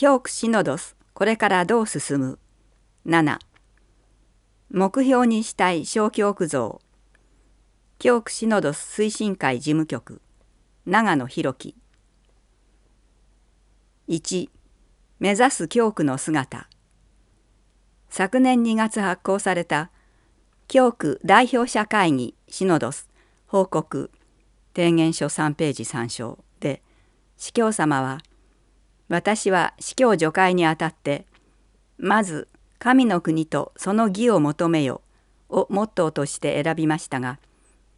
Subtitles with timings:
[0.00, 0.94] 教区シノドス。
[1.12, 2.38] これからどう進む
[3.04, 3.38] ？7
[4.70, 6.80] 目標にしたい小教区像。
[7.98, 10.22] 教区シノドス推進会事務局。
[10.86, 11.74] 長野博樹。
[14.08, 14.48] 1
[15.18, 16.68] 目指す教区の姿。
[18.08, 19.90] 昨年2月発行された。
[20.68, 23.08] 教区代表者会議シノドス
[23.48, 24.12] 報告。
[24.76, 26.82] 提言書3ページ参照で。
[27.36, 28.20] 司教様は
[29.08, 31.24] 私は司教除会にあたって
[31.98, 35.00] まず神の国とその義を求めよ
[35.48, 37.38] をモットーとして選びましたが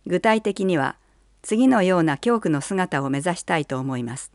[0.07, 0.97] 具体的には
[1.43, 4.31] 次のような教区の姿を目指したいと思います。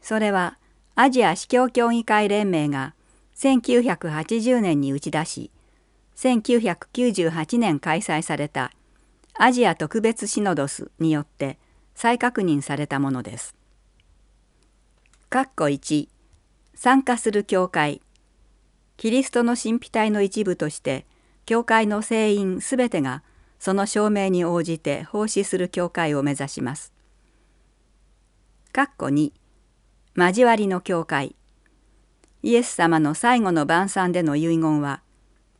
[0.00, 0.58] それは
[0.94, 2.94] アジア司教協議会連盟が
[3.36, 5.50] 1980年に打ち出し
[6.16, 8.72] 1998年開催された
[9.34, 11.58] アジア特別シノドスによって
[11.94, 13.61] 再確認されたものです。
[15.32, 16.08] 括弧1
[16.74, 18.02] 参加する教会。
[18.98, 21.06] キリストの神秘体の一部として
[21.46, 23.22] 教会の聖員すべてが
[23.58, 26.92] その証明に応じて奉仕する教会を目指します。
[28.74, 29.32] 括弧2
[30.16, 31.34] 交わりの教会。
[32.42, 35.00] イエス様の最後の晩餐での遺言は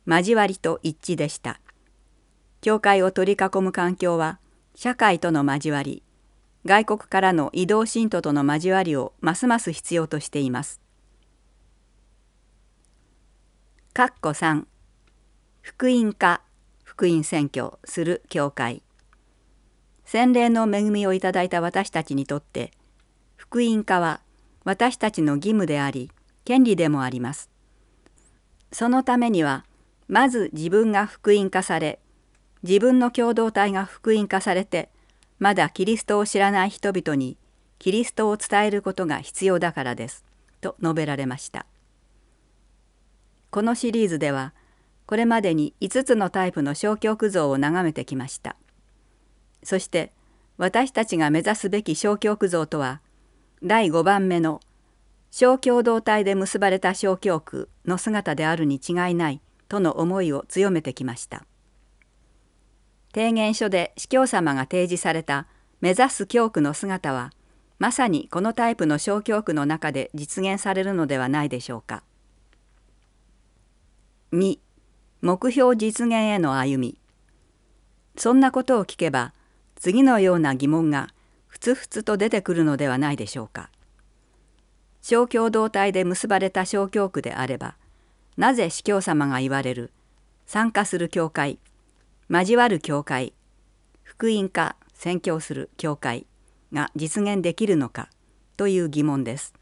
[0.05, 1.59] 交わりと一致でした。
[2.61, 4.37] 教会を取り囲む環境は
[4.75, 6.03] 社会との交わり。
[6.65, 10.79] 外国からの移動信徒との交わりをますます必要としています。
[13.93, 14.65] 括弧3
[15.61, 16.41] 福音化
[16.83, 18.81] 福音宣教する教会
[20.05, 22.71] 洗礼の恵みをいただいた私たちにとって
[23.35, 24.21] 福音化は
[24.63, 26.11] 私たちの義務であり
[26.45, 27.49] 権利でもあります。
[28.71, 29.65] そのためには
[30.07, 31.99] まず自分が福音化され
[32.63, 34.89] 自分の共同体が福音化されて
[35.39, 37.37] まだキリストを知らない人々に
[37.79, 40.23] キリストを伝えることが必要だからです」
[40.61, 41.65] と述べられました。
[43.49, 44.53] このシリーズでは
[45.05, 48.55] これまでに5つのタイプの小教区像を眺めてきました。
[49.63, 50.11] そして
[50.57, 53.01] 私たちが目指すべき小教区像とは
[53.61, 54.61] 第5番目の
[55.29, 61.45] 小共同体で結ばれた小教区の姿であるに違いないとの思いを強めてきました。
[63.13, 65.47] 提言書で司教様が提示された
[65.81, 67.31] 目指す教区の姿は
[67.77, 72.03] まさにこのタイプの小教区の中で実現されるのではないでしょうか。
[74.31, 74.57] 2
[75.21, 76.97] 目標実現への歩み
[78.17, 79.33] そんなことを聞けば
[79.75, 81.09] 次のような疑問が
[81.47, 83.69] ふつふつと出てくるのではないでしょうか。
[85.01, 87.75] 小共同体で結ばれた小教区であれば
[88.37, 89.91] なぜ司教様が言われる
[90.47, 91.59] 参加する教会
[92.29, 93.33] 交わる教会
[94.03, 96.25] 福音化宣教する教会
[96.71, 98.09] が実現できるのか
[98.55, 99.53] という疑問です。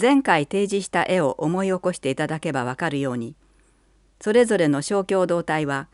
[0.00, 3.34] 前回提示した絵を思い起こしていただけばわかるように
[4.20, 5.88] それぞれの小共同体は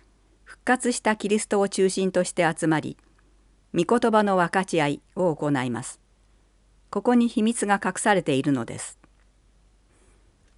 [0.45, 2.99] 復活したキリストを中心として集まり
[3.75, 6.01] 御言葉の分かち合いを行います。
[6.91, 8.99] ここに秘密が隠されているのです。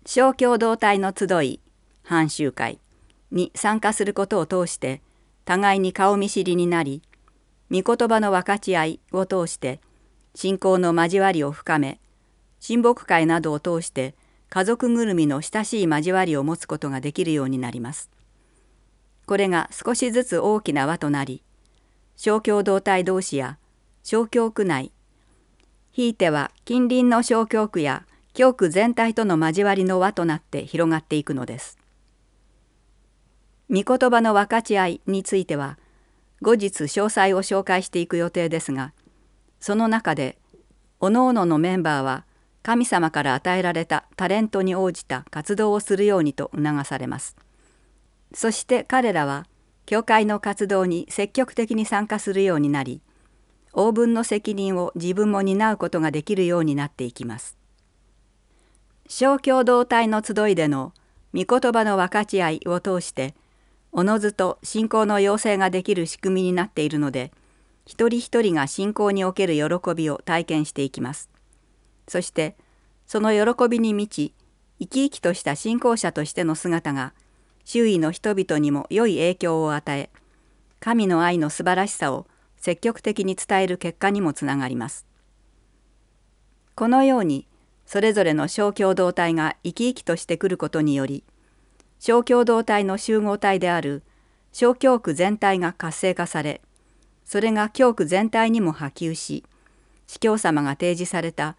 [0.05, 1.61] 小共同体の集い
[2.03, 2.81] 反集会
[3.31, 5.03] に参加することを通して
[5.45, 7.03] 互いに顔見知りになり
[7.71, 9.81] 御言葉の分かち合いを通して
[10.35, 12.01] 信仰の交わりを深め
[12.61, 14.15] 親睦会などを通して
[14.49, 18.11] 家族ぐるみの親しい交わりを持つことができるようになります。
[19.27, 21.43] これが少しずつ大きな輪となり
[22.17, 23.59] 小共同体同士や
[24.03, 24.91] 小教区内
[25.93, 31.77] ひいては近隣の小教区や教区全体との交わりの輪となって広がっていくのです。
[33.71, 35.79] 御言葉の分かち合いについては
[36.41, 38.93] 後日詳細を紹介していく予定ですが
[39.61, 40.39] その中で
[41.01, 42.25] 各々のメンバーは
[42.63, 47.37] 神様から与えられたタレントに応じた活動をするようにと促されます。
[48.35, 49.47] そして彼らは
[49.87, 53.01] 教会の活動に積極的に参加するようになり
[53.73, 57.57] 応分の責任を自分も担うことができるようになっていきます。
[59.09, 60.93] 小共同体の集いでの
[61.33, 63.35] 御言葉の分かち合いを通して
[63.93, 67.33] おのずと信仰の要請ができる仕組みになっているので
[67.87, 71.31] 一人一人が信仰における喜びを体験していきます。
[72.07, 72.57] そして
[73.07, 74.35] その喜びに満ち
[74.79, 77.15] 生き生きとした信仰者としての姿が
[77.65, 80.11] 周囲の人々にも良い影響を与え
[80.81, 82.27] 神の愛の素晴らしさを
[82.57, 85.07] 積極的に伝える結果にもつながります。
[86.75, 87.47] このように
[87.87, 91.25] それぞれの小共同体が生き生きとしてくることにより
[91.99, 94.03] 小共同体の集合体である
[94.53, 96.61] 小教区全体が活性化され
[97.25, 99.45] それが教区全体にも波及し
[100.07, 101.57] 司教様が提示された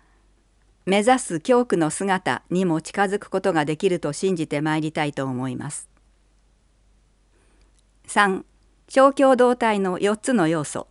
[0.86, 5.88] 目指す教区の姿にも近づくことができると信じてまいりたいと思います。
[8.08, 8.44] 3.
[8.88, 10.88] 小共同体の4つの要素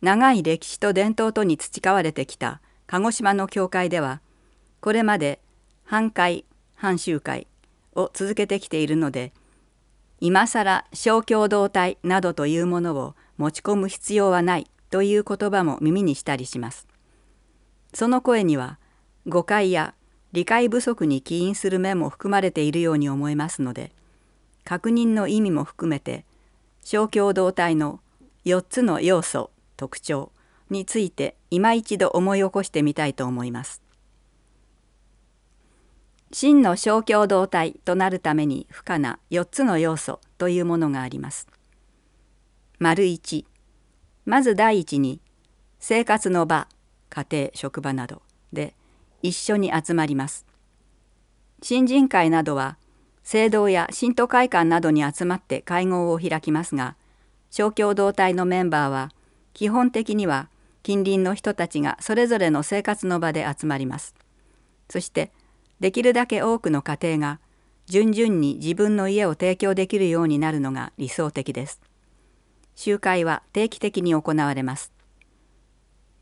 [0.00, 4.22] 長い歴史と伝統とに培われてきた鹿児島の教会では
[4.80, 5.38] これまで
[5.84, 7.46] 半会半集会
[7.94, 9.32] を続けてきているので
[10.20, 16.86] 今更小共同体などというものを持ち込む必要はないという言葉も耳にしたりします。
[17.92, 18.78] その声には
[19.26, 19.94] 誤解や
[20.32, 23.92] 理解不足に起因する面も含まれているように思えますので
[24.64, 26.24] 確認の意味も含めて
[26.84, 28.00] 小共同体の
[28.44, 30.32] 4つの要素特徴
[30.70, 33.82] について今一度思い起こしてみたいと思います。
[36.32, 41.46] 真の小共同体となるために不可な4つの要素というものがあります。
[42.78, 43.44] 丸1
[44.24, 45.20] まず第一に
[45.78, 46.68] 生活の場
[47.10, 48.74] 家庭職場などで
[49.20, 50.46] 一緒に集まります。
[51.60, 52.78] 新人会などは
[53.22, 56.96] 聖堂や新都会館などに集まって会合を開きますが
[57.50, 59.10] 小共同体のメンバーは
[59.52, 60.48] 基本的には
[60.82, 64.14] 近隣の人たちがそれぞれの生活の場で集まります。
[64.88, 65.30] そして
[65.82, 67.40] できるだけ多くの家庭が
[67.86, 71.80] 順々に自分の家を提供できるようになるのが理想的です。
[72.76, 74.92] 集会は定期的に行われます。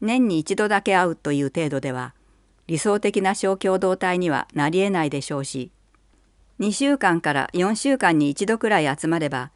[0.01, 2.15] 年に一度だけ会うという程度では
[2.69, 5.71] 理想的な小共同体にはなりえないでしょうし
[6.61, 9.51] 2週間から4週間に一度くらい集まれば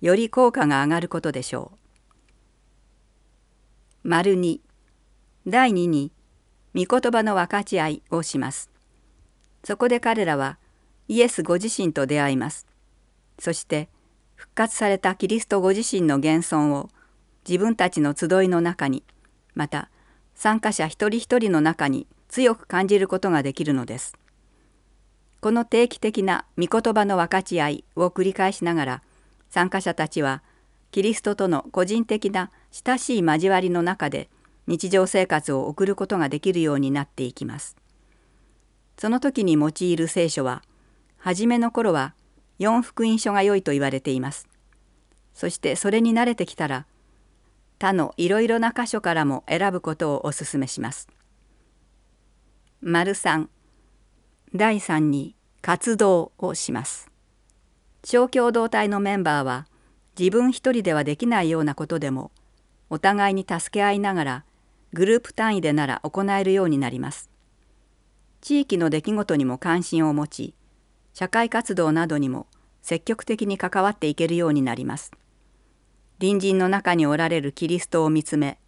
[0.00, 1.72] より効果が上がることでしょ
[4.04, 4.08] う。
[4.08, 4.60] 丸2
[5.48, 6.12] 第2に
[6.76, 8.77] 御言葉の分かち合いをします。
[9.64, 10.58] そこで彼らは
[11.08, 12.66] イエスご自身と出会います。
[13.38, 13.88] そして
[14.34, 16.90] 復活されたキリストご自身の現存を
[17.48, 19.04] 自分たちの集いの中に
[19.54, 19.90] また
[20.34, 24.14] 参加者一人一人の中に強く感じることができるのです。
[25.40, 29.02] この定期的な御言葉の分かち合いを繰り返しながら
[29.50, 30.42] 参加者たちは
[30.90, 34.28] キリストとの個人的な親しい交わりの中で
[34.66, 37.76] 日常生活を送ることができるようになっていきます。
[38.98, 40.62] その時に用いる聖書は
[41.18, 42.14] 初めの頃は
[42.58, 44.48] 四福音書が良いと言われています。
[45.32, 46.86] そしてそれに慣れてきたら
[47.78, 51.08] 他のいろいろな箇所からも選ぶことをお勧めします。
[52.80, 53.48] 丸三
[54.52, 57.08] 第三に活動をします。
[58.02, 59.66] 小共同体のメンバーは
[60.18, 62.32] 自分一人ではできないようなことでも
[62.90, 64.44] お互いに助け合いながら
[64.92, 67.30] グループ単位でなら行えるようになります。
[68.40, 70.54] 地域の出来事にも関心を持ち
[71.12, 72.46] 社会活動などにも
[72.82, 75.12] 積極的に関わっていけるようになります。
[76.20, 78.58] 隣人の中におられるキリストを見つめ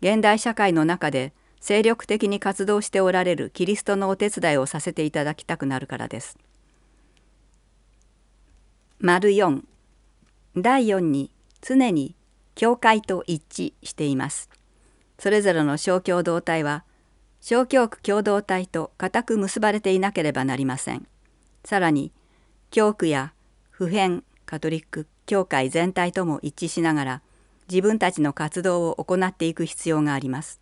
[0.00, 6.36] 現代社会の中で精力的に活動しておられるキリストのお手伝いをさせていただきたくなるからです。
[8.98, 9.62] 丸4
[10.56, 11.30] 第4に
[11.60, 12.14] 常に
[12.54, 14.50] 教会と一致しています。
[15.18, 16.84] それぞれの小共同体は
[17.42, 21.08] 小教区共同体と固く結ばれていなければなりません。
[21.64, 22.12] さらに
[22.70, 23.32] 教区や
[23.68, 27.22] 普遍カトリック教会全体とも一致しながら
[27.68, 30.60] 自分たちの活動を行っていく必要があります。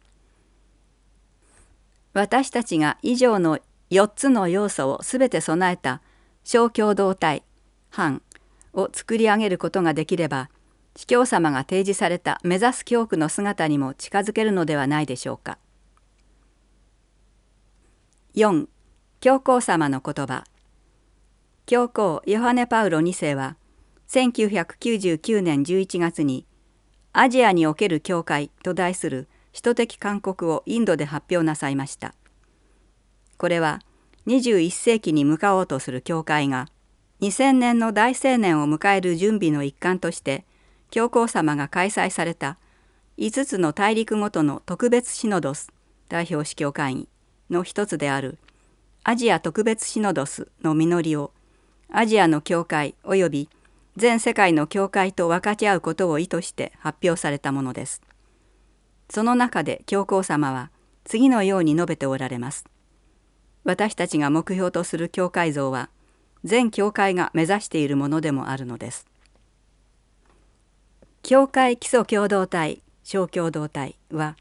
[2.15, 3.59] 私たちが以上の
[3.91, 6.01] 4つの要素を全て備えた
[6.45, 7.43] 小共同体
[7.91, 8.23] 班
[8.73, 10.49] を作り上げることができれば
[10.97, 15.59] 司教様が提示された目指す教区の姿にも近づけるのではないでしょうか。
[18.37, 18.69] 4
[19.19, 20.45] 教皇様の言葉
[21.67, 23.57] 教皇ヨハネ・パウロ2世は
[24.09, 26.47] 1999年11月に
[27.13, 32.15] 「アジアにおける教会」と題する使徒的勧告をインドで発表なさいました。
[33.37, 33.81] これは
[34.29, 36.69] 21世紀に向かおうとする教会が
[37.23, 40.45] 2000年の大青年を迎える準備の一環として
[40.93, 42.59] 教皇様が開催された
[43.19, 45.73] 5つの大陸ごとの特別シノドス
[46.09, 47.09] 代表司教会議
[47.51, 48.39] の一つである
[49.03, 51.33] アジア特別シノドスの実りを
[51.91, 53.49] アジアの教会及び
[53.97, 58.03] 全世界の教会と分かち合うことを意図して発表されたものです。
[59.09, 60.71] その中で教皇様は
[61.05, 62.65] 次のように述べておられます。
[63.65, 65.91] 私たちが目標とする教会像は
[66.45, 69.07] 全教会が目指しているものでもあるのです。
[71.23, 74.37] 教会基礎共同体小共同体は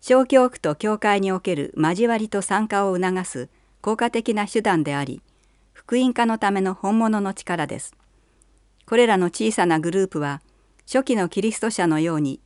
[0.00, 3.48] 小教区と教会における交わりと参加を促す
[3.80, 5.22] 効果的な手段であり
[5.72, 7.94] 福音化のための本物の力です。
[8.86, 10.40] これらの小さなグループは
[10.86, 12.40] 初期のキリスト者のように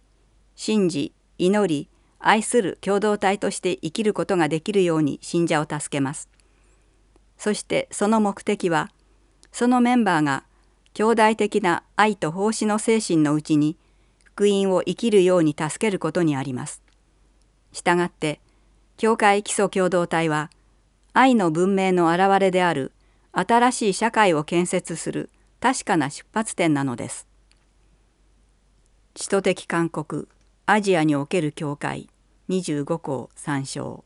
[0.56, 6.28] 信じ祈り愛する共同体として生きることができるように信者を助けます。
[7.36, 8.90] そしてその目的は
[9.50, 10.44] そのメンバーが
[10.94, 13.76] 兄弟的な愛と奉仕の精神のうちに
[14.24, 16.81] 福音を生きるように助けることにあります。
[17.72, 18.40] したがって
[18.96, 20.50] 教会基礎共同体は
[21.14, 22.92] 愛の文明の表れである
[23.32, 27.26] 新しい社会を建設する確かな出発点なのです。
[29.14, 30.28] 使徒的勧告
[30.66, 32.08] アジアにおける教会
[32.48, 34.04] 25項参照